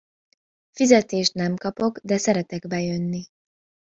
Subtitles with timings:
[0.71, 3.25] Fizetést nem kapok, de szeretek bejönni.